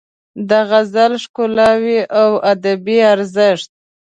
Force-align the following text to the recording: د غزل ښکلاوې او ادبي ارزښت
د 0.49 0.51
غزل 0.69 1.13
ښکلاوې 1.23 1.99
او 2.21 2.31
ادبي 2.51 2.97
ارزښت 3.13 3.69